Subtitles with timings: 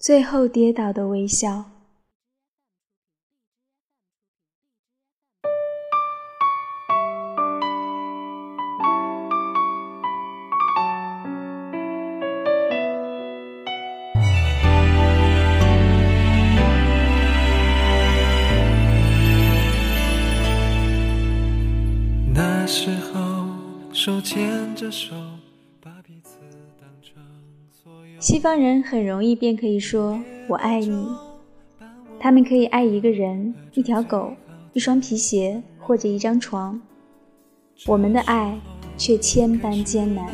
[0.00, 1.66] 最后跌倒的微笑。
[22.32, 23.44] 那时候，
[23.92, 25.14] 手牵着手，
[25.78, 25.90] 把。
[28.20, 31.08] 西方人很容易便可以说“我爱你”，
[32.20, 34.34] 他们可以爱一个人、一条狗、
[34.74, 36.78] 一双皮鞋或者一张床。
[37.86, 38.60] 我们的爱
[38.98, 40.26] 却千般艰难，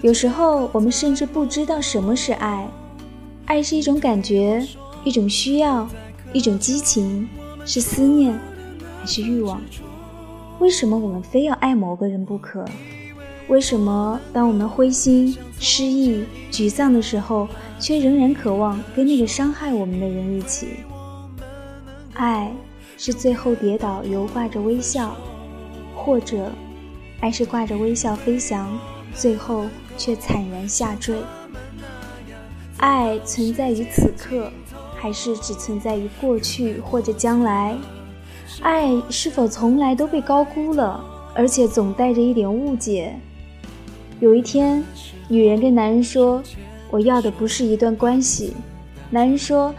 [0.00, 2.66] 有时候我们甚至不知道什么是爱。
[3.44, 4.66] 爱是一种感觉，
[5.04, 5.86] 一种需要，
[6.32, 7.28] 一种激情，
[7.66, 8.32] 是思念，
[8.98, 9.60] 还是欲望？
[10.58, 12.64] 为什么我们非要爱某个人不可？
[13.48, 20.68] 为什么当我们灰心、失意、沮丧的时候，却仍然渴望跟那个伤害我们的人一起？
[22.14, 22.52] 爱
[22.96, 25.16] 是最后跌倒，犹挂着微笑，
[25.94, 26.50] 或者，
[27.20, 28.76] 爱是挂着微笑飞翔，
[29.14, 29.66] 最后
[29.96, 31.16] 却惨然下坠。
[32.78, 34.50] 爱存在于此刻，
[34.96, 37.76] 还是只存在于过去或者将来？
[38.60, 43.14] 爱是否从来都被高估了，而且总带着一点误解？
[44.18, 44.82] 有一天，
[45.28, 46.42] 女人跟男人说
[46.90, 48.54] ：“我要的不是一段关系。”
[49.10, 49.74] 男人说：“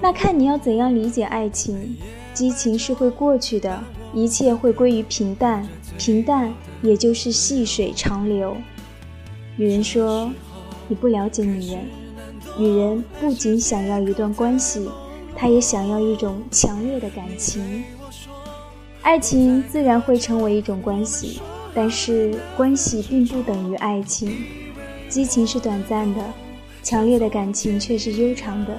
[0.00, 1.96] 那看你要怎样理解爱情。
[2.32, 3.82] 激情是会过去的，
[4.14, 5.66] 一切会归于平淡，
[5.98, 8.56] 平淡也就是细水长流。”
[9.56, 10.30] 女人说
[10.86, 11.80] ：“你不了解女人。
[12.56, 14.88] 女人不仅想要一段关系，
[15.34, 17.82] 她也想要一种强烈的感情。”
[19.02, 21.40] 爱情自然会成为一种关系，
[21.74, 24.44] 但是关系并不等于爱情。
[25.08, 26.20] 激情是短暂的，
[26.82, 28.76] 强烈的感情却是悠长的。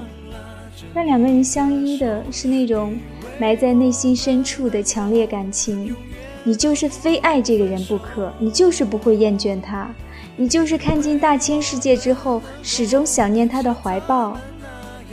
[0.94, 2.98] 让两个人相依的是那种
[3.40, 5.96] 埋在内心深处的强烈感情。
[6.44, 9.90] 你就是非爱这个人不可，你就是不会厌倦他，
[10.36, 14.38] 你就是看尽大千世界之后始终想念他的怀抱，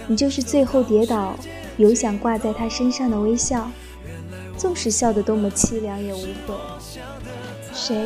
[0.08, 1.36] 你就是最后跌倒
[1.76, 3.70] 有想挂在他身上的微笑。
[4.56, 6.54] 纵使笑得多么凄凉也无悔，
[7.82, 7.96] 谁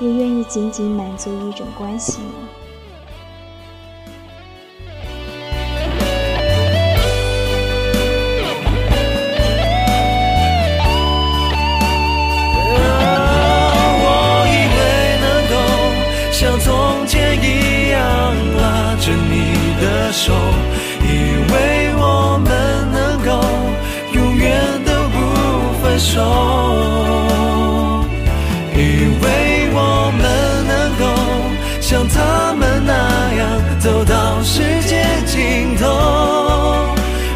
[0.00, 2.24] 又愿意仅仅满足一种关系呢？
[13.98, 14.06] 我
[14.46, 14.80] 以为
[15.18, 15.54] 能够
[16.30, 17.98] 像从前一样
[18.56, 20.32] 拉着你的手，
[21.02, 21.10] 以
[21.52, 22.48] 为我们
[22.92, 23.28] 能够
[24.14, 25.16] 永远都不
[25.82, 26.22] 分手，
[33.82, 35.84] 走到世界尽头。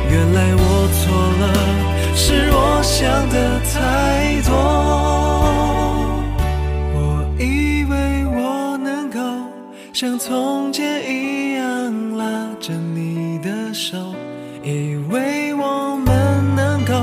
[0.09, 1.13] 原来我错
[1.43, 1.45] 了，
[2.15, 4.55] 是我想的太多。
[6.95, 6.97] 我
[7.43, 7.95] 以为
[8.27, 9.19] 我能够
[9.93, 12.25] 像从前一样拉
[12.61, 14.15] 着你的手，
[14.63, 16.95] 以为我们能够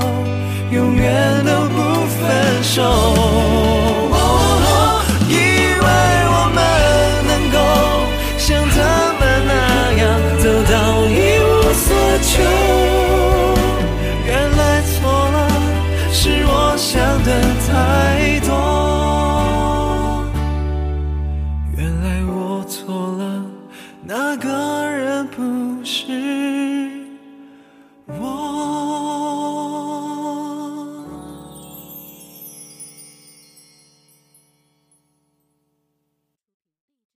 [0.72, 3.43] 永远都不分手。